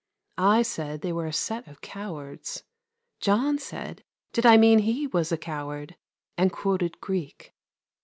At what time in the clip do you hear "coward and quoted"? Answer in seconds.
5.37-6.99